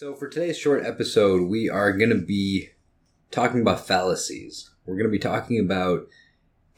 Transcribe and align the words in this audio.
So, 0.00 0.14
for 0.14 0.30
today's 0.30 0.56
short 0.56 0.82
episode, 0.86 1.42
we 1.42 1.68
are 1.68 1.92
going 1.92 2.08
to 2.08 2.24
be 2.24 2.70
talking 3.30 3.60
about 3.60 3.86
fallacies. 3.86 4.70
We're 4.86 4.94
going 4.94 5.04
to 5.04 5.10
be 5.10 5.18
talking 5.18 5.60
about 5.60 6.08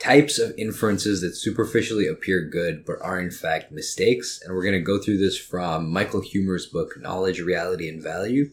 types 0.00 0.40
of 0.40 0.52
inferences 0.58 1.20
that 1.20 1.36
superficially 1.36 2.08
appear 2.08 2.44
good 2.44 2.84
but 2.84 3.00
are 3.00 3.20
in 3.20 3.30
fact 3.30 3.70
mistakes. 3.70 4.40
And 4.42 4.52
we're 4.52 4.64
going 4.64 4.74
to 4.74 4.80
go 4.80 4.98
through 4.98 5.18
this 5.18 5.38
from 5.38 5.88
Michael 5.88 6.20
Huemer's 6.20 6.66
book, 6.66 7.00
Knowledge, 7.00 7.38
Reality, 7.40 7.88
and 7.88 8.02
Value. 8.02 8.50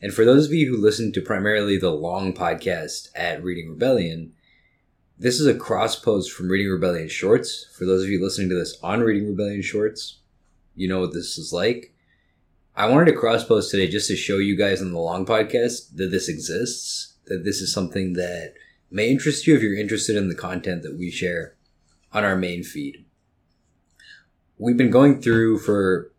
And 0.00 0.14
for 0.14 0.24
those 0.24 0.46
of 0.46 0.54
you 0.54 0.70
who 0.70 0.82
listen 0.82 1.12
to 1.12 1.20
primarily 1.20 1.76
the 1.76 1.90
long 1.90 2.32
podcast 2.32 3.10
at 3.14 3.44
Reading 3.44 3.68
Rebellion, 3.68 4.32
this 5.18 5.38
is 5.38 5.46
a 5.46 5.54
cross 5.54 6.00
post 6.00 6.32
from 6.32 6.48
Reading 6.48 6.72
Rebellion 6.72 7.10
Shorts. 7.10 7.66
For 7.76 7.84
those 7.84 8.04
of 8.04 8.08
you 8.08 8.24
listening 8.24 8.48
to 8.48 8.54
this 8.54 8.78
on 8.82 9.00
Reading 9.00 9.28
Rebellion 9.28 9.60
Shorts, 9.60 10.20
you 10.74 10.88
know 10.88 11.00
what 11.00 11.12
this 11.12 11.36
is 11.36 11.52
like. 11.52 11.92
I 12.78 12.86
wanted 12.86 13.06
to 13.06 13.18
cross 13.18 13.42
post 13.42 13.72
today 13.72 13.88
just 13.88 14.06
to 14.06 14.14
show 14.14 14.38
you 14.38 14.56
guys 14.56 14.80
on 14.80 14.92
the 14.92 15.00
long 15.00 15.26
podcast 15.26 15.96
that 15.96 16.12
this 16.12 16.28
exists, 16.28 17.16
that 17.26 17.42
this 17.44 17.60
is 17.60 17.72
something 17.74 18.12
that 18.12 18.54
may 18.88 19.10
interest 19.10 19.48
you 19.48 19.56
if 19.56 19.62
you're 19.62 19.76
interested 19.76 20.14
in 20.14 20.28
the 20.28 20.36
content 20.36 20.84
that 20.84 20.96
we 20.96 21.10
share 21.10 21.56
on 22.12 22.22
our 22.22 22.36
main 22.36 22.62
feed. 22.62 23.04
We've 24.58 24.76
been 24.76 24.92
going 24.92 25.20
through 25.20 25.58
for 25.58 26.12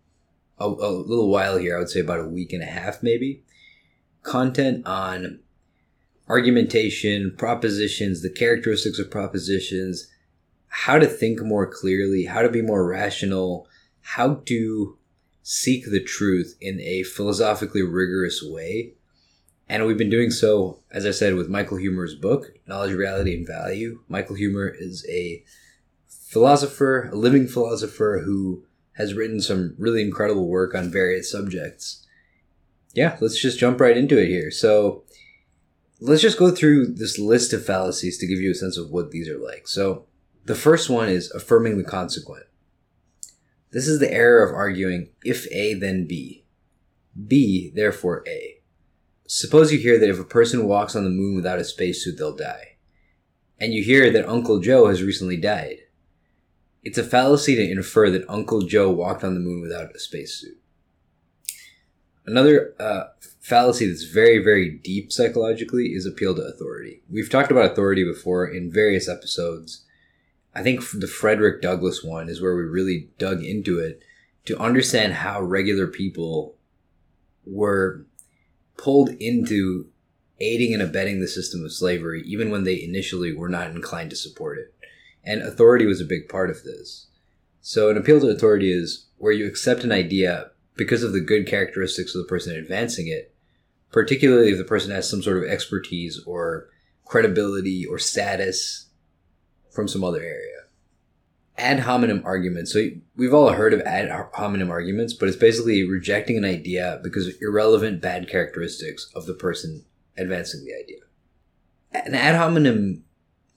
a, 0.58 0.66
a 0.66 0.92
little 0.92 1.30
while 1.30 1.58
here, 1.58 1.78
I 1.78 1.80
would 1.80 1.90
say 1.90 2.02
about 2.02 2.20
a 2.20 2.28
week 2.28 2.52
and 2.52 2.62
a 2.62 2.66
half 2.66 3.02
maybe, 3.02 3.42
content 4.24 4.86
on 4.86 5.40
argumentation, 6.28 7.36
propositions, 7.38 8.22
the 8.22 8.30
characteristics 8.30 9.00
of 9.00 9.10
propositions, 9.10 10.12
how 10.68 11.00
to 11.00 11.08
think 11.08 11.42
more 11.42 11.72
clearly, 11.72 12.26
how 12.26 12.42
to 12.42 12.50
be 12.50 12.62
more 12.62 12.86
rational, 12.86 13.66
how 14.02 14.42
to 14.48 14.99
seek 15.50 15.90
the 15.90 16.00
truth 16.00 16.56
in 16.62 16.80
a 16.80 17.02
philosophically 17.02 17.82
rigorous 17.82 18.44
way. 18.44 18.94
And 19.68 19.84
we've 19.88 19.98
been 19.98 20.08
doing 20.08 20.30
so, 20.30 20.78
as 20.92 21.08
I 21.08 21.12
said, 21.12 21.34
with 21.34 21.50
Michael 21.50 21.80
Huemer's 21.80 22.14
book, 22.14 22.52
Knowledge, 22.68 22.94
Reality, 22.94 23.36
and 23.36 23.48
Value. 23.48 24.02
Michael 24.08 24.36
Huemer 24.36 24.72
is 24.78 25.04
a 25.10 25.44
philosopher, 26.08 27.10
a 27.12 27.16
living 27.16 27.48
philosopher 27.48 28.22
who 28.24 28.64
has 28.98 29.16
written 29.16 29.42
some 29.42 29.74
really 29.80 30.04
incredible 30.04 30.48
work 30.48 30.76
on 30.76 30.92
various 30.92 31.32
subjects. 31.32 32.06
Yeah, 32.94 33.18
let's 33.20 33.42
just 33.42 33.58
jump 33.58 33.82
right 33.82 33.98
into 33.98 34.20
it 34.20 34.28
here. 34.28 34.52
So, 34.52 35.04
let's 36.00 36.22
just 36.22 36.38
go 36.38 36.52
through 36.52 36.94
this 36.94 37.18
list 37.18 37.54
of 37.54 37.66
fallacies 37.66 38.20
to 38.20 38.28
give 38.28 38.40
you 38.40 38.52
a 38.52 38.56
sense 38.56 38.78
of 38.78 38.92
what 38.92 39.10
these 39.10 39.28
are 39.28 39.40
like. 39.40 39.68
So, 39.68 40.06
the 40.46 40.54
first 40.54 40.92
one 40.92 41.10
is 41.10 41.32
affirming 41.32 41.80
the 41.80 41.84
consequent. 41.84 42.46
This 43.72 43.88
is 43.88 44.00
the 44.00 44.12
error 44.12 44.44
of 44.44 44.54
arguing 44.54 45.10
if 45.24 45.48
A, 45.52 45.74
then 45.74 46.06
B. 46.08 46.46
B, 47.28 47.72
therefore 47.74 48.24
A. 48.28 48.62
Suppose 49.28 49.72
you 49.72 49.78
hear 49.78 50.00
that 50.00 50.10
if 50.10 50.20
a 50.20 50.24
person 50.24 50.68
walks 50.68 50.96
on 50.96 51.04
the 51.04 51.10
moon 51.10 51.36
without 51.36 51.60
a 51.60 51.64
spacesuit, 51.64 52.18
they'll 52.18 52.36
die. 52.36 52.78
And 53.60 53.74
you 53.74 53.84
hear 53.84 54.10
that 54.12 54.28
Uncle 54.28 54.60
Joe 54.60 54.88
has 54.88 55.04
recently 55.04 55.38
died. 55.38 55.80
It's 56.82 56.98
a 56.98 57.04
fallacy 57.04 57.56
to 57.56 57.72
infer 57.72 58.10
that 58.10 58.30
Uncle 58.30 58.62
Joe 58.62 58.90
walked 58.90 59.24
on 59.24 59.36
the 59.36 59.40
moon 59.40 59.62
without 59.62 59.96
a 59.96 60.00
spacesuit. 60.00 60.58
Another 62.26 62.74
uh, 62.80 63.06
fallacy 63.40 63.88
that's 63.88 64.04
very, 64.04 64.40
very 64.40 64.70
deep 64.70 65.12
psychologically 65.12 65.88
is 65.88 66.06
appeal 66.06 66.36
to 66.36 66.42
authority. 66.42 67.02
We've 67.10 67.30
talked 67.30 67.52
about 67.52 67.72
authority 67.72 68.04
before 68.04 68.48
in 68.48 68.72
various 68.72 69.10
episodes 69.10 69.86
I 70.56 70.64
think 70.64 70.82
the 70.94 71.08
Frederick 71.08 71.62
Douglass 71.62 72.04
one 72.04 72.30
is 72.30 72.42
where 72.42 72.56
we 72.56 72.64
really 72.64 73.10
dug 73.18 73.44
into 73.44 73.80
it 73.80 74.02
to 74.46 74.60
understand 74.60 75.14
how 75.14 75.42
regular 75.42 75.88
people 75.88 76.56
were 77.46 78.06
pulled 78.78 79.10
into 79.20 79.88
aiding 80.40 80.74
and 80.74 80.82
abetting 80.82 81.20
the 81.20 81.28
system 81.28 81.64
of 81.64 81.74
slavery, 81.74 82.24
even 82.26 82.50
when 82.50 82.64
they 82.64 82.82
initially 82.82 83.34
were 83.34 83.50
not 83.50 83.70
inclined 83.72 84.10
to 84.10 84.16
support 84.16 84.58
it. 84.58 84.74
And 85.24 85.42
authority 85.42 85.86
was 85.86 86.02
a 86.02 86.06
big 86.06 86.30
part 86.30 86.50
of 86.50 86.64
this. 86.64 87.08
So, 87.62 87.90
an 87.90 87.98
appeal 87.98 88.22
to 88.22 88.30
authority 88.30 88.72
is 88.72 89.08
where 89.18 89.34
you 89.34 89.46
accept 89.46 89.84
an 89.84 89.92
idea 89.92 90.52
because 90.76 91.04
of 91.04 91.12
the 91.12 91.20
good 91.20 91.46
characteristics 91.46 92.16
of 92.16 92.22
the 92.22 92.28
person 92.28 92.56
advancing 92.56 93.08
it, 93.08 93.36
particularly 93.92 94.52
if 94.52 94.58
the 94.58 94.64
person 94.64 94.92
has 94.92 95.10
some 95.10 95.22
sort 95.22 95.38
of 95.38 95.50
expertise 95.50 96.22
or 96.26 96.70
credibility 97.04 97.86
or 97.86 98.00
status 98.00 98.89
from 99.80 99.88
some 99.88 100.04
other 100.04 100.22
area. 100.22 100.64
Ad 101.58 101.80
hominem 101.80 102.22
arguments. 102.26 102.74
So 102.74 102.90
we've 103.16 103.34
all 103.34 103.54
heard 103.54 103.74
of 103.74 103.80
ad 103.82 104.12
hominem 104.34 104.70
arguments, 104.70 105.14
but 105.14 105.30
it's 105.30 105.38
basically 105.38 105.88
rejecting 105.90 106.36
an 106.36 106.44
idea 106.44 107.00
because 107.02 107.28
of 107.28 107.36
irrelevant 107.40 108.02
bad 108.02 108.28
characteristics 108.28 109.10
of 109.16 109.26
the 109.26 109.34
person 109.34 109.86
advancing 110.18 110.66
the 110.66 110.74
idea. 110.74 111.00
An 111.94 112.14
ad 112.14 112.36
hominem 112.36 113.06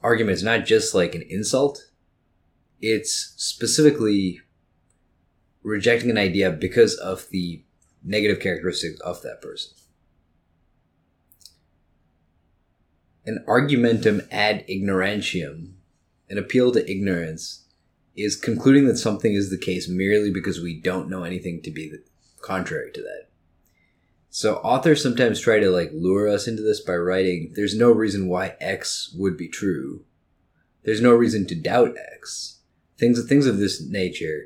argument 0.00 0.36
is 0.36 0.44
not 0.44 0.64
just 0.64 0.94
like 0.94 1.16
an 1.16 1.24
insult, 1.28 1.90
it's 2.80 3.34
specifically 3.36 4.40
rejecting 5.64 6.10
an 6.10 6.18
idea 6.18 6.52
because 6.52 6.94
of 6.94 7.28
the 7.30 7.64
negative 8.04 8.40
characteristics 8.40 9.00
of 9.00 9.22
that 9.22 9.42
person. 9.42 9.72
An 13.26 13.44
argumentum 13.48 14.22
ad 14.30 14.64
ignorantium 14.68 15.72
an 16.32 16.38
appeal 16.38 16.72
to 16.72 16.90
ignorance 16.90 17.66
is 18.16 18.36
concluding 18.36 18.86
that 18.86 18.96
something 18.96 19.34
is 19.34 19.50
the 19.50 19.58
case 19.58 19.86
merely 19.86 20.30
because 20.30 20.62
we 20.62 20.80
don't 20.80 21.10
know 21.10 21.24
anything 21.24 21.60
to 21.60 21.70
be 21.70 21.92
contrary 22.40 22.90
to 22.90 23.02
that. 23.02 23.28
So 24.30 24.54
authors 24.56 25.02
sometimes 25.02 25.40
try 25.40 25.60
to 25.60 25.68
like 25.68 25.90
lure 25.92 26.26
us 26.26 26.48
into 26.48 26.62
this 26.62 26.80
by 26.80 26.94
writing 26.94 27.52
there's 27.54 27.76
no 27.76 27.92
reason 27.92 28.28
why 28.28 28.56
X 28.60 29.14
would 29.14 29.36
be 29.36 29.46
true. 29.46 30.06
There's 30.84 31.02
no 31.02 31.12
reason 31.12 31.46
to 31.48 31.54
doubt 31.54 31.96
X. 32.14 32.60
Things 32.96 33.18
of 33.18 33.28
things 33.28 33.46
of 33.46 33.58
this 33.58 33.86
nature 33.86 34.44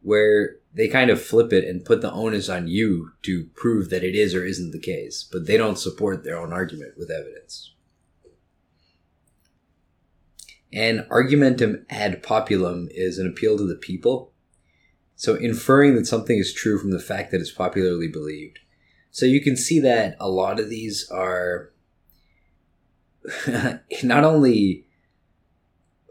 where 0.00 0.56
they 0.72 0.88
kind 0.88 1.10
of 1.10 1.20
flip 1.20 1.52
it 1.52 1.68
and 1.68 1.84
put 1.84 2.00
the 2.00 2.12
onus 2.12 2.48
on 2.48 2.66
you 2.66 3.12
to 3.24 3.44
prove 3.54 3.90
that 3.90 4.04
it 4.04 4.14
is 4.14 4.34
or 4.34 4.46
isn't 4.46 4.72
the 4.72 4.80
case, 4.80 5.28
but 5.30 5.46
they 5.46 5.58
don't 5.58 5.78
support 5.78 6.24
their 6.24 6.38
own 6.38 6.50
argument 6.50 6.94
with 6.96 7.10
evidence. 7.10 7.73
And 10.74 11.06
argumentum 11.08 11.86
ad 11.88 12.20
populum 12.22 12.88
is 12.90 13.18
an 13.18 13.28
appeal 13.28 13.56
to 13.56 13.66
the 13.66 13.76
people. 13.76 14.32
So 15.14 15.36
inferring 15.36 15.94
that 15.94 16.06
something 16.06 16.36
is 16.36 16.52
true 16.52 16.80
from 16.80 16.90
the 16.90 16.98
fact 16.98 17.30
that 17.30 17.40
it's 17.40 17.52
popularly 17.52 18.08
believed. 18.08 18.58
So 19.12 19.24
you 19.24 19.40
can 19.40 19.56
see 19.56 19.78
that 19.80 20.16
a 20.18 20.28
lot 20.28 20.58
of 20.58 20.68
these 20.68 21.08
are 21.12 21.70
not 24.02 24.24
only 24.24 24.86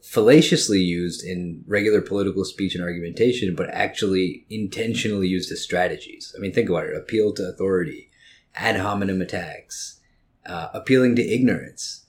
fallaciously 0.02 0.80
used 0.80 1.26
in 1.26 1.66
regular 1.68 2.02
political 2.02 2.46
speech 2.46 2.74
and 2.74 2.84
argumentation, 2.84 3.56
but 3.56 3.70
actually 3.72 4.46
intentionally 4.50 5.28
used 5.28 5.52
as 5.52 5.62
strategies. 5.62 6.34
I 6.38 6.40
mean, 6.40 6.54
think 6.54 6.70
about 6.70 6.86
it 6.86 6.96
appeal 6.96 7.34
to 7.34 7.50
authority, 7.50 8.10
ad 8.56 8.78
hominem 8.78 9.22
attacks, 9.22 10.00
uh, 10.46 10.70
appealing 10.74 11.18
to 11.18 11.22
ignorance 11.22 12.03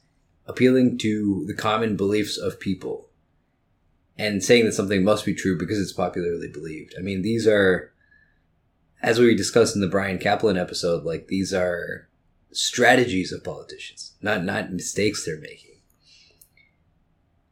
appealing 0.46 0.98
to 0.98 1.44
the 1.46 1.54
common 1.54 1.96
beliefs 1.96 2.36
of 2.36 2.60
people 2.60 3.08
and 4.16 4.44
saying 4.44 4.64
that 4.64 4.72
something 4.72 5.02
must 5.02 5.24
be 5.24 5.34
true 5.34 5.58
because 5.58 5.80
it's 5.80 5.92
popularly 5.92 6.48
believed. 6.48 6.94
I 6.98 7.02
mean, 7.02 7.22
these 7.22 7.46
are, 7.46 7.92
as 9.02 9.18
we 9.18 9.34
discussed 9.34 9.74
in 9.74 9.80
the 9.80 9.88
Bryan 9.88 10.18
Caplan 10.18 10.60
episode, 10.60 11.04
like 11.04 11.28
these 11.28 11.52
are 11.52 12.08
strategies 12.52 13.32
of 13.32 13.42
politicians, 13.42 14.14
not 14.22 14.44
not 14.44 14.72
mistakes 14.72 15.24
they're 15.24 15.40
making. 15.40 15.72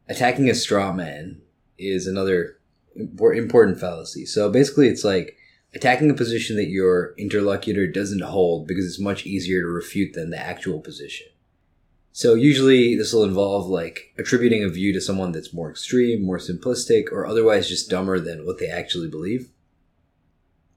Attacking 0.07 0.49
a 0.49 0.55
straw 0.55 0.93
man 0.93 1.41
is 1.77 2.07
another 2.07 2.59
important 2.95 3.79
fallacy. 3.79 4.25
So 4.25 4.49
basically, 4.49 4.87
it's 4.87 5.03
like 5.03 5.37
attacking 5.73 6.09
a 6.09 6.15
position 6.15 6.55
that 6.57 6.67
your 6.67 7.13
interlocutor 7.17 7.87
doesn't 7.87 8.21
hold 8.21 8.67
because 8.67 8.85
it's 8.85 8.99
much 8.99 9.25
easier 9.25 9.61
to 9.61 9.67
refute 9.67 10.13
than 10.13 10.29
the 10.29 10.39
actual 10.39 10.79
position. 10.79 11.27
So 12.15 12.35
usually 12.35 12.95
this 12.95 13.11
will 13.11 13.23
involve 13.23 13.67
like 13.67 14.13
attributing 14.19 14.63
a 14.63 14.69
view 14.69 14.93
to 14.93 15.01
someone 15.01 15.31
that's 15.31 15.51
more 15.51 15.71
extreme, 15.71 16.23
more 16.23 16.37
simplistic, 16.37 17.11
or 17.11 17.25
otherwise 17.25 17.67
just 17.67 17.89
dumber 17.89 18.19
than 18.19 18.45
what 18.45 18.59
they 18.59 18.67
actually 18.67 19.09
believe. 19.09 19.49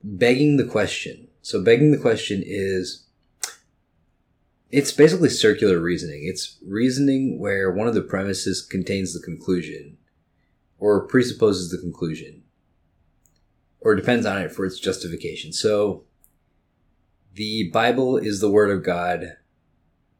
Begging 0.02 0.56
the 0.56 0.64
question. 0.64 1.28
So 1.42 1.62
begging 1.62 1.92
the 1.92 1.98
question 1.98 2.42
is 2.44 3.06
it's 4.70 4.92
basically 4.92 5.28
circular 5.28 5.78
reasoning. 5.78 6.22
It's 6.24 6.56
reasoning 6.66 7.38
where 7.38 7.70
one 7.70 7.86
of 7.86 7.94
the 7.94 8.00
premises 8.00 8.62
contains 8.62 9.12
the 9.12 9.20
conclusion 9.20 9.98
or 10.78 11.06
presupposes 11.06 11.70
the 11.70 11.76
conclusion 11.76 12.44
or 13.80 13.94
depends 13.94 14.24
on 14.24 14.40
it 14.40 14.52
for 14.52 14.64
its 14.64 14.80
justification. 14.80 15.52
So 15.52 16.04
the 17.34 17.68
Bible 17.74 18.16
is 18.16 18.40
the 18.40 18.50
word 18.50 18.70
of 18.70 18.82
God 18.82 19.36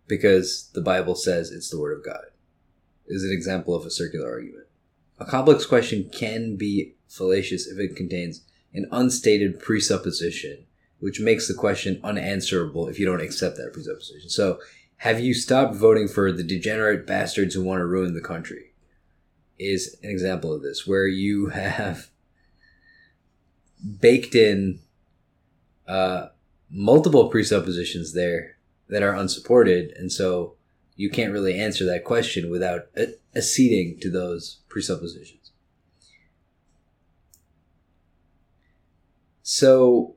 because 0.07 0.71
the 0.75 0.81
Bible 0.81 1.15
says 1.15 1.51
it's 1.51 1.71
the 1.71 1.81
Word 1.81 1.97
of 1.97 2.05
God, 2.05 2.25
is 3.07 3.25
an 3.25 3.33
example 3.33 3.75
of 3.75 3.85
a 3.85 3.91
circular 3.91 4.31
argument. 4.31 4.67
A 5.19 5.25
complex 5.25 5.67
question 5.67 6.11
can 6.11 6.57
be 6.57 6.95
fallacious 7.09 7.67
if 7.67 7.79
it 7.79 7.97
contains 7.97 8.43
an 8.75 8.87
unstated 8.91 9.61
presupposition 9.61 10.67
which 10.99 11.21
makes 11.21 11.47
the 11.47 11.55
question 11.55 12.01
unanswerable 12.03 12.89
if 12.89 12.99
you 12.99 13.07
don't 13.07 13.21
accept 13.21 13.57
that 13.57 13.73
presupposition. 13.73 14.31
So, 14.31 14.61
have 14.99 15.21
you 15.21 15.35
stopped 15.35 15.75
voting 15.75 16.09
for 16.09 16.33
the 16.33 16.43
degenerate 16.43 17.07
bastards 17.07 17.55
who 17.55 17.63
want 17.63 17.81
to 17.81 17.87
ruin 17.87 18.15
the 18.15 18.21
country? 18.21 18.73
Is 19.59 19.97
an 20.03 20.11
example 20.11 20.55
of 20.55 20.63
this, 20.63 20.87
where 20.87 21.07
you 21.07 21.49
have 21.49 22.09
baked 24.01 24.35
in 24.35 24.81
uh, 25.87 26.29
multiple 26.71 27.29
presuppositions 27.29 28.15
there 28.15 28.56
that 28.89 29.03
are 29.03 29.15
unsupported, 29.15 29.93
and 29.97 30.13
so 30.13 30.55
you 30.95 31.11
can't 31.11 31.33
really 31.33 31.59
answer 31.59 31.85
that 31.85 32.05
question 32.05 32.51
without 32.51 32.87
acceding 33.35 34.01
to 34.01 34.11
those 34.11 34.61
presuppositions. 34.69 35.51
So 39.43 40.17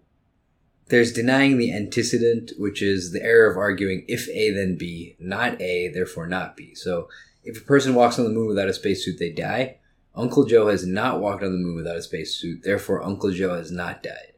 there's 0.87 1.13
denying 1.13 1.57
the 1.57 1.71
antecedent, 1.71 2.51
which 2.57 2.81
is 2.81 3.11
the 3.11 3.21
error 3.21 3.49
of 3.51 3.57
arguing 3.57 4.05
if 4.07 4.27
A 4.29 4.51
then 4.51 4.75
B, 4.75 5.15
not 5.19 5.61
A, 5.61 5.89
therefore 5.89 6.27
not 6.27 6.57
B. 6.57 6.73
So 6.73 7.09
if 7.43 7.61
a 7.61 7.65
person 7.65 7.93
walks 7.93 8.17
on 8.17 8.25
the 8.25 8.31
moon 8.31 8.47
without 8.47 8.69
a 8.69 8.73
spacesuit, 8.73 9.19
they 9.19 9.31
die. 9.31 9.77
Uncle 10.15 10.45
Joe 10.45 10.67
has 10.67 10.85
not 10.85 11.21
walked 11.21 11.43
on 11.43 11.51
the 11.51 11.59
moon 11.59 11.75
without 11.75 11.97
a 11.97 12.01
spacesuit, 12.01 12.63
therefore 12.63 13.03
Uncle 13.03 13.31
Joe 13.31 13.55
has 13.55 13.71
not 13.71 14.01
died. 14.01 14.33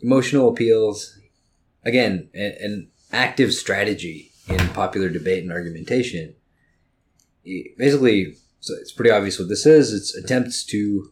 Emotional 0.00 0.48
appeals, 0.48 1.18
again, 1.84 2.28
an 2.34 2.88
active 3.12 3.52
strategy 3.52 4.30
in 4.48 4.58
popular 4.68 5.08
debate 5.08 5.42
and 5.42 5.52
argumentation. 5.52 6.34
Basically, 7.76 8.36
so 8.60 8.74
it's 8.74 8.92
pretty 8.92 9.10
obvious 9.10 9.38
what 9.38 9.48
this 9.48 9.66
is. 9.66 9.92
It's 9.92 10.14
attempts 10.14 10.64
to 10.66 11.10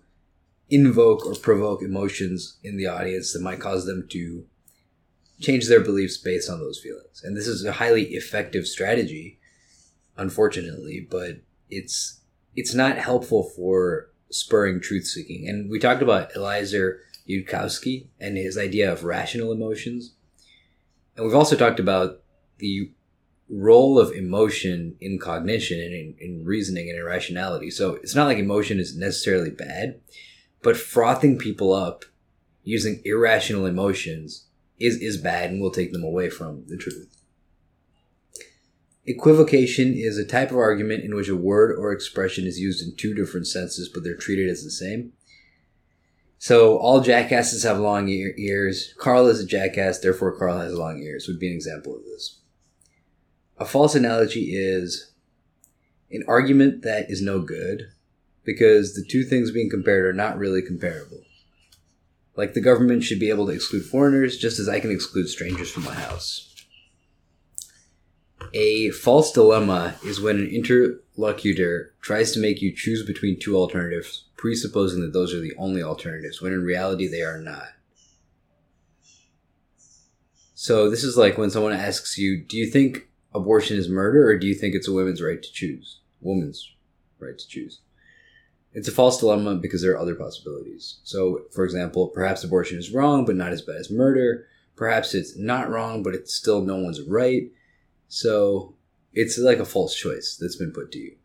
invoke 0.69 1.27
or 1.27 1.35
provoke 1.35 1.83
emotions 1.83 2.59
in 2.63 2.77
the 2.77 2.87
audience 2.87 3.33
that 3.33 3.43
might 3.43 3.61
cause 3.61 3.87
them 3.87 4.07
to 4.11 4.45
change 5.41 5.67
their 5.67 5.81
beliefs 5.81 6.17
based 6.17 6.49
on 6.49 6.61
those 6.61 6.79
feelings. 6.79 7.23
And 7.25 7.37
this 7.37 7.47
is 7.47 7.65
a 7.65 7.73
highly 7.73 8.15
effective 8.15 8.67
strategy, 8.67 9.41
unfortunately, 10.17 11.07
but 11.11 11.39
it's 11.69 12.21
it's 12.55 12.75
not 12.75 12.99
helpful 12.99 13.45
for 13.57 14.11
spurring 14.31 14.81
truth 14.81 15.07
seeking. 15.07 15.49
And 15.49 15.71
we 15.71 15.79
talked 15.79 16.03
about 16.03 16.35
Eliezer 16.37 17.01
Yudkowsky 17.29 18.09
and 18.21 18.37
his 18.37 18.59
idea 18.59 18.93
of 18.93 19.05
rational 19.05 19.53
emotions. 19.53 20.15
And 21.21 21.27
we've 21.27 21.37
also 21.37 21.55
talked 21.55 21.79
about 21.79 22.23
the 22.61 22.93
role 23.51 23.99
of 23.99 24.11
emotion 24.13 24.97
in 25.03 25.19
cognition 25.19 25.79
and 25.79 25.93
in, 25.93 26.15
in 26.19 26.45
reasoning 26.47 26.89
and 26.89 26.99
in 26.99 27.05
rationality. 27.05 27.71
So 27.71 27.97
it's 27.97 28.15
not 28.15 28.25
like 28.25 28.39
emotion 28.39 28.81
is 28.81 28.97
necessarily 28.97 29.51
bad, 29.51 30.01
but 30.63 30.79
frothing 30.79 31.37
people 31.37 31.75
up 31.75 32.07
using 32.65 33.03
irrational 33.05 33.67
emotions 33.67 34.47
is, 34.79 34.97
is 34.97 35.19
bad 35.19 35.51
and 35.51 35.61
will 35.61 35.71
take 35.71 35.93
them 35.93 36.05
away 36.05 36.31
from 36.31 36.65
the 36.69 36.79
truth. 36.79 37.23
Equivocation 39.05 39.93
is 39.93 40.17
a 40.17 40.25
type 40.25 40.51
of 40.51 40.57
argument 40.57 41.05
in 41.05 41.15
which 41.15 41.29
a 41.29 41.37
word 41.37 41.77
or 41.79 41.93
expression 41.93 42.47
is 42.47 42.59
used 42.59 42.83
in 42.83 42.97
two 42.97 43.13
different 43.13 43.47
senses, 43.47 43.91
but 43.93 44.05
they're 44.05 44.17
treated 44.17 44.49
as 44.49 44.65
the 44.65 44.71
same. 44.71 45.13
So 46.41 46.79
all 46.79 47.03
jackasses 47.03 47.65
have 47.65 47.79
long 47.79 48.09
ear- 48.09 48.33
ears. 48.39 48.95
Carl 48.97 49.27
is 49.27 49.41
a 49.41 49.47
jackass, 49.47 49.99
therefore 49.99 50.39
Carl 50.39 50.59
has 50.59 50.73
long 50.73 51.03
ears, 51.03 51.29
would 51.29 51.39
be 51.39 51.49
an 51.49 51.55
example 51.55 51.95
of 51.95 52.03
this. 52.05 52.41
A 53.59 53.67
false 53.67 53.95
analogy 53.95 54.57
is 54.57 55.13
an 56.11 56.25
argument 56.27 56.81
that 56.81 57.11
is 57.11 57.21
no 57.21 57.41
good 57.41 57.91
because 58.43 58.95
the 58.95 59.05
two 59.05 59.23
things 59.23 59.51
being 59.51 59.69
compared 59.69 60.07
are 60.07 60.15
not 60.15 60.39
really 60.39 60.63
comparable. 60.63 61.21
Like 62.37 62.55
the 62.55 62.63
government 62.63 63.05
should 63.05 63.21
be 63.21 63.29
able 63.29 63.45
to 63.49 63.53
exclude 63.53 63.85
foreigners 63.85 64.39
just 64.39 64.59
as 64.59 64.67
I 64.67 64.81
can 64.81 64.91
exclude 64.91 65.29
strangers 65.29 65.71
from 65.71 65.85
my 65.85 65.95
house. 65.95 66.47
A 68.55 68.91
false 68.93 69.31
dilemma 69.31 69.97
is 70.07 70.23
when 70.23 70.39
an 70.39 70.47
interlocutor 70.47 71.93
tries 72.01 72.33
to 72.33 72.41
make 72.41 72.63
you 72.63 72.75
choose 72.75 73.05
between 73.05 73.39
two 73.39 73.57
alternatives, 73.57 74.25
presupposing 74.41 75.03
that 75.03 75.13
those 75.13 75.35
are 75.35 75.41
the 75.41 75.53
only 75.59 75.83
alternatives, 75.83 76.41
when 76.41 76.55
in 76.55 76.65
reality 76.65 77.07
they 77.07 77.21
are 77.21 77.39
not. 77.39 77.69
So 80.55 80.89
this 80.89 81.05
is 81.05 81.19
like 81.19 81.37
when 81.37 81.51
someone 81.51 81.75
asks 81.75 82.17
you, 82.17 82.43
do 82.43 82.57
you 82.57 82.67
think 82.67 83.11
abortion 83.35 83.77
is 83.77 83.91
murder 83.91 84.27
or 84.27 84.39
do 84.39 84.47
you 84.47 84.55
think 84.55 84.75
it's 84.75 84.89
a 84.89 84.95
woman's 84.95 85.21
right 85.21 85.43
to 85.43 85.53
choose? 85.53 86.01
Woman's 86.23 86.73
right 87.19 87.39
to 87.39 87.49
choose. 87.49 87.81
It's 88.73 88.89
a 88.89 88.93
false 88.93 89.21
dilemma 89.21 89.57
because 89.57 89.83
there 89.83 89.93
are 89.93 89.99
other 89.99 90.15
possibilities. 90.15 91.01
So, 91.05 91.43
for 91.53 91.65
example, 91.65 92.09
perhaps 92.09 92.43
abortion 92.43 92.79
is 92.79 92.93
wrong, 92.93 93.27
but 93.27 93.37
not 93.37 93.53
as 93.53 93.61
bad 93.61 93.77
as 93.77 93.91
murder. 93.91 94.47
Perhaps 94.75 95.15
it's 95.15 95.37
not 95.37 95.69
wrong, 95.69 96.03
but 96.03 96.15
it's 96.15 96.35
still 96.35 96.63
no 96.63 96.79
one's 96.79 97.03
right. 97.03 97.51
So, 98.09 98.75
it's 99.13 99.37
like 99.37 99.59
a 99.59 99.67
false 99.67 99.95
choice 99.95 100.39
that's 100.41 100.57
been 100.57 100.73
put 100.73 100.93
to 100.93 100.99
you. 100.99 101.17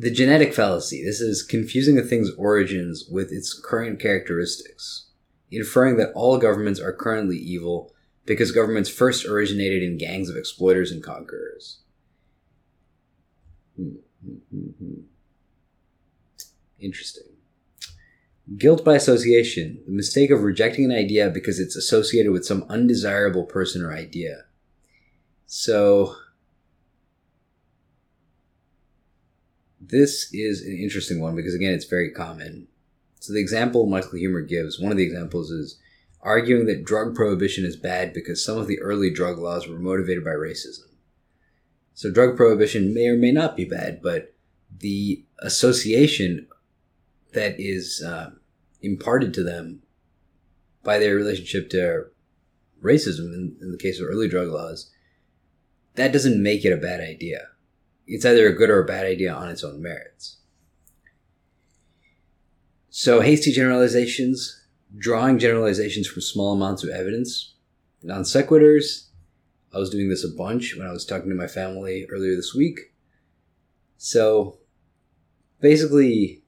The 0.00 0.12
genetic 0.12 0.54
fallacy. 0.54 1.04
This 1.04 1.20
is 1.20 1.42
confusing 1.42 1.98
a 1.98 2.02
thing's 2.02 2.30
origins 2.36 3.08
with 3.10 3.32
its 3.32 3.52
current 3.52 3.98
characteristics, 3.98 5.06
inferring 5.50 5.96
that 5.96 6.12
all 6.14 6.38
governments 6.38 6.78
are 6.78 6.92
currently 6.92 7.36
evil 7.36 7.92
because 8.24 8.52
governments 8.52 8.88
first 8.88 9.26
originated 9.26 9.82
in 9.82 9.98
gangs 9.98 10.30
of 10.30 10.36
exploiters 10.36 10.92
and 10.92 11.02
conquerors. 11.02 11.80
Interesting. 16.78 17.24
Guilt 18.56 18.84
by 18.84 18.94
association, 18.94 19.82
the 19.84 19.92
mistake 19.92 20.30
of 20.30 20.42
rejecting 20.42 20.84
an 20.84 20.96
idea 20.96 21.28
because 21.28 21.58
it's 21.58 21.74
associated 21.74 22.30
with 22.30 22.46
some 22.46 22.64
undesirable 22.68 23.44
person 23.44 23.82
or 23.82 23.92
idea. 23.92 24.44
So, 25.46 26.14
this 29.80 30.32
is 30.32 30.62
an 30.62 30.76
interesting 30.76 31.20
one 31.20 31.36
because, 31.36 31.54
again, 31.54 31.72
it's 31.72 31.84
very 31.84 32.10
common. 32.10 32.68
So, 33.20 33.32
the 33.32 33.40
example 33.40 33.86
Michael 33.86 34.18
Huemer 34.18 34.46
gives, 34.46 34.80
one 34.80 34.92
of 34.92 34.98
the 34.98 35.04
examples 35.04 35.50
is 35.50 35.78
arguing 36.20 36.66
that 36.66 36.84
drug 36.84 37.14
prohibition 37.14 37.64
is 37.64 37.76
bad 37.76 38.12
because 38.12 38.44
some 38.44 38.58
of 38.58 38.66
the 38.66 38.80
early 38.80 39.10
drug 39.10 39.38
laws 39.38 39.68
were 39.68 39.78
motivated 39.78 40.24
by 40.24 40.30
racism. 40.30 40.88
So, 41.94 42.10
drug 42.10 42.36
prohibition 42.36 42.94
may 42.94 43.08
or 43.08 43.16
may 43.16 43.32
not 43.32 43.56
be 43.56 43.64
bad, 43.64 44.00
but 44.02 44.34
the 44.76 45.24
association 45.40 46.46
that 47.32 47.56
is 47.58 48.02
uh, 48.04 48.30
imparted 48.82 49.34
to 49.34 49.42
them 49.42 49.82
by 50.82 50.98
their 50.98 51.14
relationship 51.14 51.70
to 51.70 52.06
racism 52.82 53.34
in, 53.34 53.56
in 53.60 53.72
the 53.72 53.78
case 53.78 54.00
of 54.00 54.06
early 54.06 54.28
drug 54.28 54.48
laws, 54.48 54.90
that 55.94 56.12
doesn't 56.12 56.42
make 56.42 56.64
it 56.64 56.72
a 56.72 56.76
bad 56.76 57.00
idea. 57.00 57.48
It's 58.08 58.24
either 58.24 58.48
a 58.48 58.54
good 58.54 58.70
or 58.70 58.82
a 58.82 58.86
bad 58.86 59.04
idea 59.04 59.32
on 59.32 59.50
its 59.50 59.62
own 59.62 59.82
merits. 59.82 60.38
So, 62.88 63.20
hasty 63.20 63.52
generalizations, 63.52 64.64
drawing 64.96 65.38
generalizations 65.38 66.08
from 66.08 66.22
small 66.22 66.54
amounts 66.54 66.82
of 66.82 66.88
evidence, 66.88 67.54
non 68.02 68.22
sequiturs. 68.22 69.04
I 69.72 69.78
was 69.78 69.90
doing 69.90 70.08
this 70.08 70.24
a 70.24 70.34
bunch 70.34 70.74
when 70.74 70.86
I 70.86 70.92
was 70.92 71.04
talking 71.04 71.28
to 71.28 71.34
my 71.34 71.46
family 71.46 72.06
earlier 72.10 72.34
this 72.34 72.54
week. 72.54 72.80
So, 73.98 74.58
basically, 75.60 76.42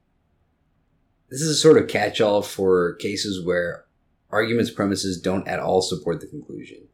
this 1.29 1.41
is 1.41 1.49
a 1.49 1.55
sort 1.55 1.77
of 1.77 1.87
catch 1.87 2.19
all 2.19 2.41
for 2.41 2.95
cases 2.95 3.45
where 3.45 3.85
arguments 4.31 4.71
premises 4.71 5.21
don't 5.21 5.47
at 5.47 5.59
all 5.59 5.83
support 5.83 6.21
the 6.21 6.27
conclusion. 6.27 6.87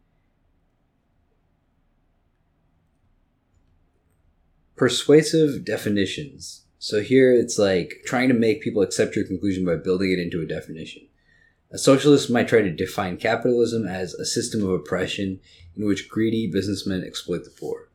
Persuasive 4.78 5.66
definitions. 5.66 6.66
So 6.78 7.02
here 7.02 7.34
it's 7.34 7.58
like 7.58 8.04
trying 8.06 8.30
to 8.30 8.36
make 8.36 8.62
people 8.62 8.84
accept 8.84 9.16
your 9.16 9.26
conclusion 9.26 9.66
by 9.66 9.76
building 9.76 10.12
it 10.12 10.20
into 10.20 10.42
a 10.42 10.46
definition. 10.46 11.08
A 11.72 11.80
socialist 11.80 12.30
might 12.30 12.48
try 12.48 12.62
to 12.62 12.72
define 12.72 13.18
capitalism 13.18 13.88
as 13.88 14.14
a 14.14 14.26
system 14.26 14.64
of 14.64 14.70
oppression 14.70 15.40
in 15.76 15.86
which 15.86 16.08
greedy 16.08 16.48
businessmen 16.48 17.04
exploit 17.04 17.44
the 17.44 17.50
poor. 17.50 17.90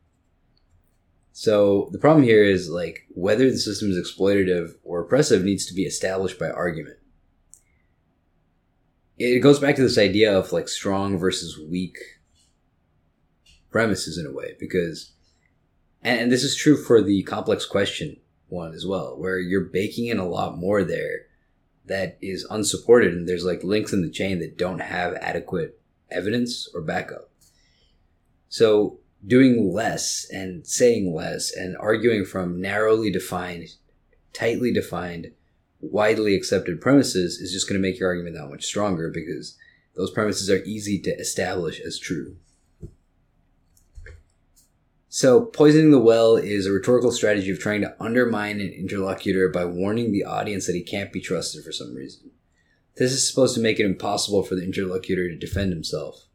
So 1.31 1.89
the 1.93 1.97
problem 1.97 2.23
here 2.23 2.43
is 2.43 2.69
like 2.69 3.07
whether 3.09 3.49
the 3.49 3.57
system 3.57 3.89
is 3.89 3.97
exploitative 3.97 4.73
or 4.83 4.99
oppressive 4.99 5.43
needs 5.43 5.65
to 5.67 5.73
be 5.73 5.83
established 5.83 6.37
by 6.37 6.49
argument. 6.49 6.97
It 9.17 9.39
goes 9.39 9.59
back 9.59 9.77
to 9.77 9.81
this 9.81 9.97
idea 9.97 10.37
of 10.37 10.51
like 10.51 10.67
strong 10.67 11.17
versus 11.17 11.57
weak 11.57 11.97
premises 13.71 14.17
in 14.17 14.25
a 14.25 14.31
way 14.31 14.55
because 14.59 15.12
and, 16.03 16.31
this 16.31 16.43
is 16.43 16.55
true 16.55 16.77
for 16.77 17.01
the 17.01 17.23
complex 17.23 17.65
question 17.65 18.17
one 18.47 18.73
as 18.73 18.85
well 18.85 19.17
where 19.17 19.39
you're 19.39 19.65
baking 19.65 20.07
in 20.07 20.19
a 20.19 20.27
lot 20.27 20.57
more 20.57 20.83
there 20.83 21.25
that 21.85 22.17
is 22.21 22.45
unsupported 22.49 23.13
and 23.13 23.27
there's 23.27 23.45
like 23.45 23.63
links 23.63 23.93
in 23.93 24.01
the 24.01 24.09
chain 24.09 24.39
that 24.39 24.57
don't 24.57 24.79
have 24.79 25.13
adequate 25.15 25.79
evidence 26.11 26.69
or 26.73 26.81
backup 26.81 27.29
so 28.47 28.99
doing 29.25 29.73
less 29.73 30.27
and 30.29 30.67
saying 30.67 31.13
less 31.13 31.51
and 31.51 31.77
arguing 31.77 32.25
from 32.25 32.59
narrowly 32.61 33.09
defined, 33.09 33.69
tightly 34.33 34.71
defined 34.71 35.31
widely 35.81 36.33
accepted 36.33 36.79
premises 36.79 37.39
is 37.39 37.51
just 37.51 37.67
going 37.67 37.81
to 37.81 37.85
make 37.85 37.99
your 37.99 38.07
argument 38.07 38.35
that 38.35 38.47
much 38.47 38.63
stronger 38.63 39.09
because 39.09 39.57
those 39.95 40.11
premises 40.11 40.49
are 40.49 40.63
easy 40.63 40.97
to 40.97 41.11
establish 41.17 41.79
as 41.81 41.99
true. 41.99 42.37
So, 45.15 45.41
poisoning 45.41 45.91
the 45.91 45.99
well 45.99 46.37
is 46.37 46.65
a 46.65 46.71
rhetorical 46.71 47.11
strategy 47.11 47.51
of 47.51 47.59
trying 47.59 47.81
to 47.81 47.95
undermine 47.99 48.59
an 48.59 48.69
interlocutor 48.69 49.47
by 49.47 49.63
warning 49.63 50.11
the 50.11 50.23
audience 50.23 50.65
that 50.65 50.73
he 50.73 50.81
can't 50.81 51.13
be 51.13 51.21
trusted 51.21 51.63
for 51.63 51.71
some 51.71 51.93
reason. 51.93 52.31
This 52.95 53.11
is 53.11 53.29
supposed 53.29 53.53
to 53.53 53.61
make 53.61 53.79
it 53.79 53.85
impossible 53.85 54.41
for 54.41 54.55
the 54.55 54.63
interlocutor 54.63 55.29
to 55.29 55.35
defend 55.37 55.71
himself, 55.71 56.25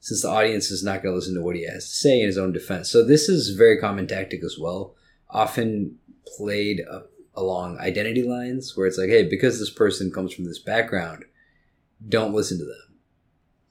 since 0.00 0.22
the 0.22 0.28
audience 0.30 0.72
is 0.72 0.82
not 0.82 1.04
going 1.04 1.12
to 1.12 1.16
listen 1.16 1.36
to 1.36 1.42
what 1.42 1.54
he 1.54 1.64
has 1.64 1.88
to 1.88 1.94
say 1.94 2.18
in 2.18 2.26
his 2.26 2.38
own 2.38 2.50
defense. 2.50 2.90
So, 2.90 3.04
this 3.04 3.28
is 3.28 3.54
a 3.54 3.56
very 3.56 3.78
common 3.78 4.08
tactic 4.08 4.42
as 4.42 4.58
well, 4.58 4.96
often 5.30 5.96
played 6.26 6.80
along 7.36 7.78
identity 7.78 8.24
lines, 8.24 8.76
where 8.76 8.88
it's 8.88 8.98
like, 8.98 9.10
hey, 9.10 9.28
because 9.28 9.60
this 9.60 9.70
person 9.70 10.10
comes 10.10 10.34
from 10.34 10.46
this 10.46 10.58
background, 10.58 11.24
don't 12.08 12.34
listen 12.34 12.58
to 12.58 12.64
them. 12.64 12.98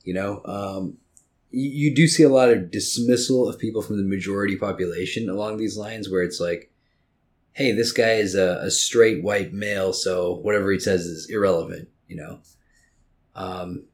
You 0.06 0.14
know, 0.14 0.42
um, 0.46 0.98
you, 1.51 1.93
do 1.93 2.08
see 2.08 2.24
a 2.24 2.29
lot 2.29 2.50
of 2.50 2.72
dismissal 2.72 3.50
of 3.50 3.60
people 3.60 3.81
from 3.81 3.98
the 3.98 4.03
majority 4.03 4.55
population 4.55 5.29
along 5.29 5.58
these 5.58 5.77
lines 5.77 6.10
where 6.10 6.24
it's 6.24 6.39
like 6.39 6.72
hey 7.53 7.72
this 7.72 7.91
guy 7.91 8.13
is 8.13 8.36
a, 8.36 8.60
a 8.63 8.72
straight 8.72 9.24
white 9.24 9.53
male 9.53 9.91
so 9.93 10.36
whatever 10.36 10.72
he 10.72 10.79
says 10.79 11.05
is 11.05 11.29
irrelevant 11.29 11.89
you 12.08 12.15
know? 12.15 12.39
Um 13.36 13.86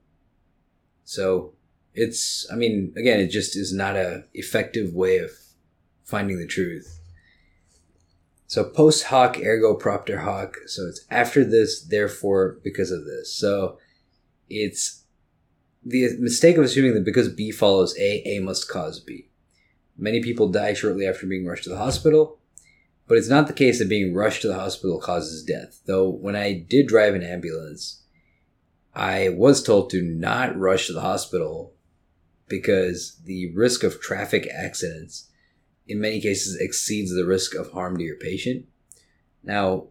so 1.03 1.53
it's 1.93 2.47
i 2.51 2.55
mean 2.55 2.93
again 2.95 3.19
it 3.19 3.29
just 3.29 3.55
is 3.55 3.73
not 3.73 3.95
a 3.95 4.23
effective 4.33 4.93
way 4.93 5.17
of 5.17 5.31
finding 6.07 6.39
the 6.39 6.47
truth. 6.47 7.01
So 8.47 8.63
post 8.63 9.03
hoc 9.05 9.37
ergo 9.37 9.75
propter 9.75 10.19
hoc. 10.19 10.55
So 10.65 10.87
it's 10.87 11.05
after 11.11 11.43
this 11.43 11.81
therefore 11.83 12.59
because 12.63 12.91
of 12.91 13.05
this. 13.05 13.33
So 13.33 13.77
it's 14.49 15.03
the 15.88 16.17
mistake 16.20 16.58
of 16.58 16.63
assuming 16.63 16.94
that 16.96 17.06
because 17.06 17.29
B 17.29 17.51
follows 17.51 17.98
A, 17.98 18.22
A 18.27 18.39
must 18.39 18.70
cause 18.70 19.00
B. 19.00 19.29
Many 19.98 20.22
people 20.22 20.50
die 20.50 20.74
shortly 20.74 21.08
after 21.08 21.25
being 21.25 21.46
rushed 21.46 21.63
to 21.63 21.70
the 21.70 21.77
hospital, 21.77 22.39
but 23.08 23.17
it's 23.17 23.29
not 23.29 23.48
the 23.48 23.53
case 23.53 23.79
that 23.79 23.89
being 23.89 24.13
rushed 24.13 24.41
to 24.41 24.48
the 24.48 24.56
hospital 24.56 25.00
causes 25.00 25.44
death. 25.44 25.79
Though 25.86 26.10
when 26.10 26.36
I 26.36 26.53
did 26.53 26.88
drive 26.88 27.15
an 27.15 27.24
ambulance, 27.24 28.03
I 28.94 29.29
was 29.29 29.63
told 29.63 29.89
to 29.91 30.01
not 30.01 30.58
rush 30.58 30.88
to 30.88 30.94
the 30.94 31.01
hospital 31.01 31.74
because 32.48 33.20
the 33.24 33.53
risk 33.56 33.84
of 33.84 34.01
traffic 34.01 34.48
accidents 34.53 35.29
in 35.88 36.01
many 36.01 36.20
cases 36.20 36.60
exceeds 36.60 37.13
the 37.13 37.25
risk 37.25 37.56
of 37.56 37.72
harm 37.72 37.98
to 37.98 38.03
your 38.03 38.17
patient. 38.17 38.65
Now, 39.44 39.88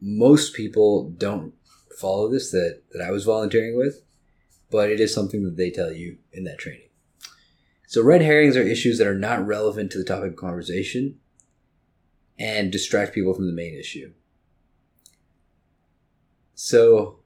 most 0.00 0.54
people 0.54 1.10
don't 1.10 1.54
follow 1.98 2.28
this 2.28 2.50
that, 2.50 2.82
that 2.92 3.02
I 3.02 3.12
was 3.12 3.24
volunteering 3.24 3.76
with 3.76 4.02
but 4.72 4.90
it 4.90 4.98
is 4.98 5.14
something 5.14 5.44
that 5.44 5.56
they 5.56 5.70
tell 5.70 5.92
you 5.92 6.16
in 6.32 6.44
that 6.44 6.58
training. 6.58 6.88
So, 7.86 8.02
red 8.02 8.22
herrings 8.22 8.56
are 8.56 8.62
issues 8.62 8.96
that 8.98 9.06
are 9.06 9.14
not 9.14 9.46
relevant 9.46 9.92
to 9.92 9.98
the 9.98 10.04
topic 10.04 10.30
of 10.30 10.36
conversation 10.36 11.18
and 12.38 12.72
distract 12.72 13.14
people 13.14 13.34
from 13.34 13.46
the 13.46 13.52
main 13.52 13.78
issue. 13.78 14.14
So, 16.54 17.18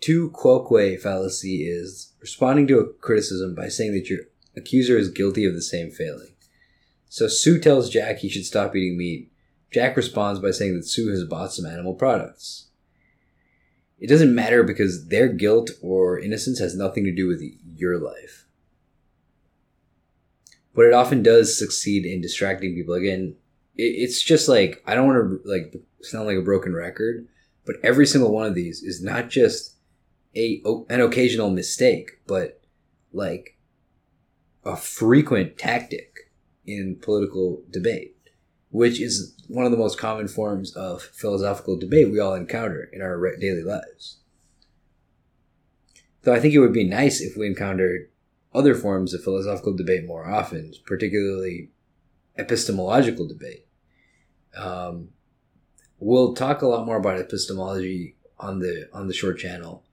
tu 0.00 0.30
quoque 0.30 0.98
fallacy 0.98 1.68
is 1.68 2.14
responding 2.20 2.66
to 2.68 2.78
a 2.78 2.92
criticism 2.94 3.54
by 3.54 3.68
saying 3.68 3.92
that 3.92 4.08
your 4.08 4.20
accuser 4.56 4.96
is 4.96 5.10
guilty 5.10 5.44
of 5.44 5.52
the 5.52 5.60
same 5.60 5.90
failing. 5.90 6.34
So, 7.10 7.28
Sue 7.28 7.60
tells 7.60 7.90
Jack 7.90 8.18
he 8.18 8.30
should 8.30 8.46
stop 8.46 8.74
eating 8.74 8.96
meat. 8.96 9.30
Jack 9.70 9.94
responds 9.94 10.40
by 10.40 10.52
saying 10.52 10.74
that 10.74 10.86
Sue 10.86 11.10
has 11.10 11.24
bought 11.24 11.52
some 11.52 11.66
animal 11.66 11.94
products 11.94 12.65
it 13.98 14.08
doesn't 14.08 14.34
matter 14.34 14.62
because 14.62 15.08
their 15.08 15.28
guilt 15.28 15.70
or 15.82 16.18
innocence 16.18 16.58
has 16.58 16.76
nothing 16.76 17.04
to 17.04 17.14
do 17.14 17.26
with 17.26 17.42
your 17.76 17.98
life. 17.98 18.46
But 20.74 20.86
it 20.86 20.92
often 20.92 21.22
does 21.22 21.58
succeed 21.58 22.04
in 22.04 22.20
distracting 22.20 22.74
people. 22.74 22.94
Again, 22.94 23.36
it's 23.76 24.22
just 24.22 24.48
like 24.48 24.82
I 24.86 24.94
don't 24.94 25.06
want 25.06 25.42
to 25.42 25.48
like 25.48 25.74
sound 26.02 26.26
like 26.26 26.36
a 26.36 26.42
broken 26.42 26.74
record, 26.74 27.26
but 27.64 27.76
every 27.82 28.06
single 28.06 28.32
one 28.32 28.46
of 28.46 28.54
these 28.54 28.82
is 28.82 29.02
not 29.02 29.30
just 29.30 29.74
a 30.36 30.62
an 30.90 31.00
occasional 31.00 31.50
mistake, 31.50 32.20
but 32.26 32.60
like 33.12 33.56
a 34.64 34.76
frequent 34.76 35.56
tactic 35.56 36.30
in 36.66 36.96
political 37.00 37.62
debate 37.70 38.15
which 38.76 39.00
is 39.00 39.34
one 39.48 39.64
of 39.64 39.70
the 39.70 39.78
most 39.78 39.98
common 39.98 40.28
forms 40.28 40.76
of 40.76 41.00
philosophical 41.00 41.78
debate 41.78 42.12
we 42.12 42.20
all 42.20 42.34
encounter 42.34 42.90
in 42.92 43.00
our 43.00 43.34
daily 43.38 43.62
lives. 43.62 44.18
Though 46.20 46.34
I 46.34 46.40
think 46.40 46.52
it 46.52 46.58
would 46.58 46.74
be 46.74 46.84
nice 46.84 47.22
if 47.22 47.38
we 47.38 47.46
encountered 47.46 48.10
other 48.52 48.74
forms 48.74 49.14
of 49.14 49.24
philosophical 49.24 49.74
debate 49.74 50.04
more 50.04 50.28
often, 50.28 50.74
particularly 50.84 51.70
epistemological 52.36 53.26
debate. 53.26 53.66
Um, 54.54 55.08
we'll 55.98 56.34
talk 56.34 56.60
a 56.60 56.66
lot 56.66 56.84
more 56.84 56.98
about 56.98 57.18
epistemology 57.18 58.16
on 58.38 58.58
the 58.58 58.90
on 58.92 59.08
the 59.08 59.14
short 59.14 59.38
channel 59.38 59.84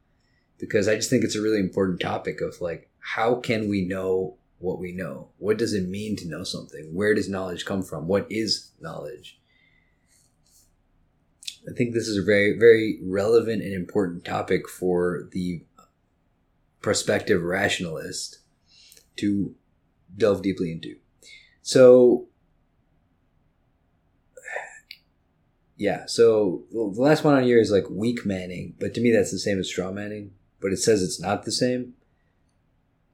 because 0.57 0.89
I 0.89 0.95
just 0.95 1.09
think 1.09 1.23
it's 1.23 1.37
a 1.37 1.41
really 1.41 1.61
important 1.61 2.01
topic 2.01 2.41
of 2.41 2.59
like 2.59 2.89
how 2.99 3.35
can 3.35 3.69
we 3.69 3.85
know 3.85 4.35
what 4.63 4.79
we 4.79 4.93
know. 4.93 5.27
What 5.38 5.58
does 5.58 5.74
it 5.74 5.89
mean 5.89 6.15
to 6.15 6.27
know 6.27 6.43
something? 6.43 6.93
Where 6.93 7.13
does 7.13 7.29
knowledge 7.29 7.65
come 7.65 7.84
from? 7.84 8.08
What 8.08 8.25
is 8.29 8.72
knowledge? 8.79 9.39
I 11.70 11.74
think 11.75 11.93
this 11.93 12.08
is 12.08 12.17
a 12.17 12.25
very, 12.25 12.58
very 12.58 13.00
relevant 13.03 13.62
and 13.62 13.74
important 13.74 14.24
topic 14.24 14.70
for 14.70 15.27
the 15.32 15.63
prospective 16.82 17.41
rationalist 17.43 18.39
to 19.17 19.53
delve 20.17 20.41
deeply 20.41 20.72
into. 20.72 20.96
So, 21.62 22.27
yeah, 25.75 26.05
so 26.05 26.63
the 26.72 27.01
last 27.01 27.24
one 27.25 27.36
on 27.36 27.43
here 27.43 27.60
is 27.60 27.72
like 27.72 27.89
weak 27.89 28.25
manning, 28.25 28.75
but 28.79 28.93
to 28.93 29.01
me 29.01 29.12
that's 29.12 29.32
the 29.32 29.39
same 29.39 29.60
as 29.60 29.67
straw 29.67 29.91
manning, 29.91 30.32
but 30.62 30.72
it 30.72 30.77
says 30.77 31.03
it's 31.03 31.20
not 31.20 31.43
the 31.43 31.51
same. 31.51 31.96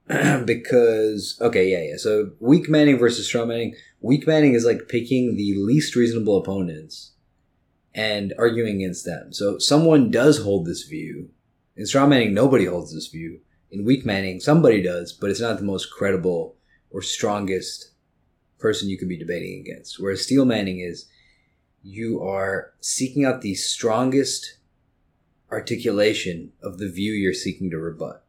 because 0.46 1.38
okay, 1.40 1.70
yeah, 1.70 1.92
yeah. 1.92 1.98
So 1.98 2.32
weak 2.40 2.68
manning 2.68 2.98
versus 2.98 3.28
strong 3.28 3.50
manning. 3.50 3.76
Weak 4.02 4.26
manning 4.26 4.56
is 4.56 4.66
like 4.66 4.88
picking 4.88 5.36
the 5.36 5.54
least 5.56 5.96
reasonable 5.96 6.38
opponents 6.38 7.12
and 7.94 8.34
arguing 8.40 8.78
against 8.78 9.06
them. 9.06 9.32
So 9.32 9.60
someone 9.60 10.10
does 10.10 10.42
hold 10.42 10.66
this 10.66 10.84
view. 10.84 11.30
In 11.76 11.86
strong 11.86 12.10
manning, 12.10 12.34
nobody 12.34 12.66
holds 12.66 12.94
this 12.94 13.08
view. 13.08 13.42
In 13.72 13.86
weak 13.86 14.04
manning, 14.04 14.40
somebody 14.40 14.82
does, 14.82 15.14
but 15.14 15.30
it's 15.30 15.42
not 15.42 15.58
the 15.58 15.64
most 15.64 15.92
credible 15.92 16.56
or 16.90 17.04
strongest 17.04 17.92
person 18.58 18.90
you 18.90 18.98
could 18.98 19.10
be 19.10 19.18
debating 19.18 19.60
against. 19.60 20.00
Whereas 20.00 20.24
steel 20.24 20.44
manning 20.44 20.80
is 20.80 21.06
you 21.84 22.20
are 22.22 22.74
seeking 22.80 23.26
out 23.26 23.42
the 23.42 23.54
strongest 23.54 24.58
articulation 25.52 26.52
of 26.64 26.80
the 26.80 26.90
view 26.90 27.14
you're 27.14 27.34
seeking 27.34 27.70
to 27.70 27.78
rebut 27.78 28.24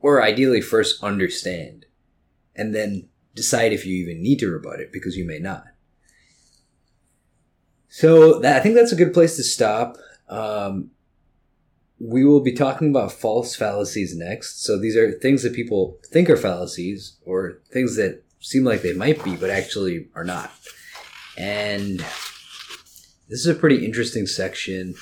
or 0.00 0.22
ideally 0.22 0.60
first 0.60 1.02
understand 1.02 1.86
and 2.54 2.74
then 2.74 3.08
decide 3.34 3.72
if 3.72 3.86
you 3.86 3.94
even 3.96 4.22
need 4.22 4.38
to 4.38 4.50
rebut 4.50 4.80
it 4.80 4.92
because 4.92 5.16
you 5.16 5.24
may 5.24 5.38
not. 5.38 5.64
So 7.88 8.38
that, 8.40 8.56
I 8.56 8.60
think 8.60 8.74
that's 8.74 8.92
a 8.92 8.96
good 8.96 9.12
place 9.12 9.36
to 9.36 9.42
stop. 9.42 9.96
Um, 10.28 10.90
we 11.98 12.24
will 12.24 12.40
be 12.40 12.52
talking 12.52 12.88
about 12.90 13.12
false 13.12 13.54
fallacies 13.54 14.16
next. 14.16 14.64
So 14.64 14.78
these 14.78 14.96
are 14.96 15.12
things 15.12 15.42
that 15.42 15.54
people 15.54 15.98
think 16.06 16.30
are 16.30 16.36
fallacies 16.36 17.16
or 17.24 17.60
things 17.72 17.96
that 17.96 18.22
seem 18.40 18.64
like 18.64 18.82
they 18.82 18.94
might 18.94 19.22
be, 19.22 19.36
but 19.36 19.50
actually 19.50 20.08
are 20.14 20.24
not. 20.24 20.50
And 21.36 22.00
this 23.28 23.40
is 23.40 23.46
a 23.46 23.54
pretty 23.54 23.84
interesting 23.84 24.26
section. 24.26 24.94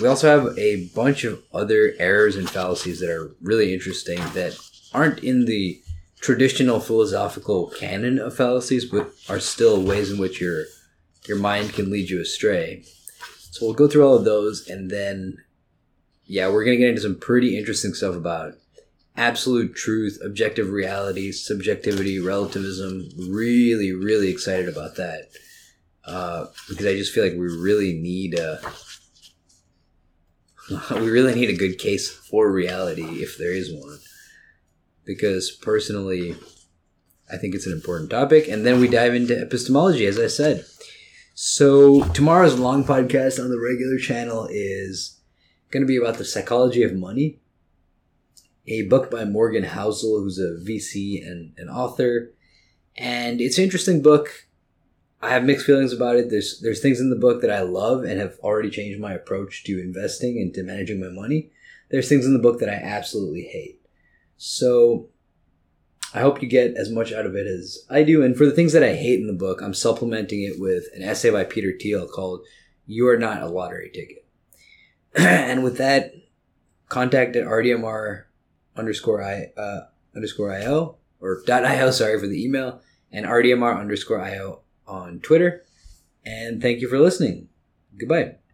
We 0.00 0.08
also 0.08 0.28
have 0.28 0.58
a 0.58 0.86
bunch 0.94 1.24
of 1.24 1.42
other 1.52 1.94
errors 1.98 2.36
and 2.36 2.50
fallacies 2.50 3.00
that 3.00 3.10
are 3.10 3.34
really 3.40 3.72
interesting 3.72 4.18
that 4.34 4.58
aren't 4.92 5.22
in 5.22 5.44
the 5.44 5.80
traditional 6.20 6.80
philosophical 6.80 7.68
canon 7.68 8.18
of 8.18 8.36
fallacies, 8.36 8.84
but 8.84 9.12
are 9.28 9.40
still 9.40 9.82
ways 9.82 10.10
in 10.10 10.18
which 10.18 10.40
your 10.40 10.64
your 11.26 11.38
mind 11.38 11.72
can 11.72 11.90
lead 11.90 12.10
you 12.10 12.20
astray. 12.20 12.82
So 13.50 13.66
we'll 13.66 13.74
go 13.74 13.88
through 13.88 14.06
all 14.06 14.16
of 14.16 14.24
those, 14.24 14.68
and 14.68 14.90
then 14.90 15.38
yeah, 16.26 16.48
we're 16.48 16.64
gonna 16.64 16.76
get 16.76 16.90
into 16.90 17.02
some 17.02 17.18
pretty 17.18 17.56
interesting 17.56 17.94
stuff 17.94 18.16
about 18.16 18.54
absolute 19.16 19.76
truth, 19.76 20.18
objective 20.24 20.70
reality, 20.70 21.30
subjectivity, 21.30 22.18
relativism. 22.18 23.10
Really, 23.28 23.92
really 23.92 24.30
excited 24.30 24.68
about 24.68 24.96
that 24.96 25.28
uh, 26.06 26.46
because 26.68 26.86
I 26.86 26.96
just 26.96 27.12
feel 27.12 27.24
like 27.24 27.34
we 27.34 27.46
really 27.46 27.94
need 27.94 28.38
a 28.38 28.60
we 30.90 31.10
really 31.10 31.34
need 31.34 31.50
a 31.50 31.56
good 31.56 31.78
case 31.78 32.10
for 32.10 32.50
reality 32.50 33.22
if 33.22 33.36
there 33.38 33.52
is 33.52 33.72
one. 33.72 33.98
Because 35.04 35.50
personally, 35.50 36.34
I 37.30 37.36
think 37.36 37.54
it's 37.54 37.66
an 37.66 37.72
important 37.72 38.10
topic. 38.10 38.48
And 38.48 38.64
then 38.64 38.80
we 38.80 38.88
dive 38.88 39.14
into 39.14 39.40
epistemology, 39.40 40.06
as 40.06 40.18
I 40.18 40.28
said. 40.28 40.64
So 41.34 42.04
tomorrow's 42.10 42.58
long 42.58 42.84
podcast 42.84 43.42
on 43.42 43.50
the 43.50 43.60
regular 43.60 43.98
channel 43.98 44.48
is 44.50 45.20
going 45.70 45.82
to 45.82 45.86
be 45.86 45.96
about 45.96 46.18
the 46.18 46.24
psychology 46.24 46.82
of 46.82 46.94
money. 46.94 47.40
A 48.66 48.82
book 48.82 49.10
by 49.10 49.24
Morgan 49.24 49.64
Housel, 49.64 50.22
who's 50.22 50.38
a 50.38 50.56
VC 50.64 51.26
and 51.26 51.52
an 51.58 51.68
author, 51.68 52.32
and 52.96 53.40
it's 53.40 53.58
an 53.58 53.64
interesting 53.64 54.00
book. 54.00 54.48
I 55.24 55.30
have 55.30 55.44
mixed 55.44 55.64
feelings 55.64 55.92
about 55.92 56.16
it. 56.16 56.28
There's 56.30 56.60
there's 56.60 56.80
things 56.80 57.00
in 57.00 57.10
the 57.10 57.16
book 57.16 57.40
that 57.40 57.50
I 57.50 57.62
love 57.62 58.04
and 58.04 58.20
have 58.20 58.38
already 58.40 58.70
changed 58.70 59.00
my 59.00 59.14
approach 59.14 59.64
to 59.64 59.80
investing 59.80 60.38
and 60.38 60.52
to 60.54 60.62
managing 60.62 61.00
my 61.00 61.08
money. 61.08 61.50
There's 61.90 62.08
things 62.08 62.26
in 62.26 62.34
the 62.34 62.38
book 62.38 62.60
that 62.60 62.68
I 62.68 62.74
absolutely 62.74 63.42
hate. 63.42 63.80
So 64.36 65.08
I 66.12 66.20
hope 66.20 66.42
you 66.42 66.48
get 66.48 66.76
as 66.76 66.90
much 66.90 67.12
out 67.12 67.26
of 67.26 67.34
it 67.34 67.46
as 67.46 67.86
I 67.88 68.02
do. 68.02 68.22
And 68.22 68.36
for 68.36 68.44
the 68.44 68.52
things 68.52 68.72
that 68.74 68.82
I 68.82 68.94
hate 68.94 69.18
in 69.18 69.26
the 69.26 69.32
book, 69.32 69.62
I'm 69.62 69.74
supplementing 69.74 70.42
it 70.42 70.60
with 70.60 70.84
an 70.94 71.02
essay 71.02 71.30
by 71.30 71.44
Peter 71.44 71.72
Thiel 71.78 72.06
called 72.06 72.44
You 72.86 73.08
Are 73.08 73.16
Not 73.16 73.42
a 73.42 73.48
Lottery 73.48 73.90
Ticket. 73.92 74.26
and 75.16 75.64
with 75.64 75.78
that, 75.78 76.12
contact 76.88 77.34
at 77.34 77.46
RDMR 77.46 78.24
underscore 78.76 79.22
I 79.22 79.52
uh, 79.56 79.86
underscore 80.14 80.52
IO 80.52 80.98
or 81.20 81.42
dot 81.46 81.64
IO, 81.64 81.90
sorry 81.90 82.20
for 82.20 82.26
the 82.26 82.44
email, 82.44 82.82
and 83.10 83.26
RDMR 83.26 83.80
underscore 83.80 84.20
IO 84.20 84.63
on 84.86 85.20
Twitter. 85.20 85.62
And 86.24 86.60
thank 86.60 86.80
you 86.80 86.88
for 86.88 86.98
listening. 86.98 87.48
Goodbye. 87.98 88.36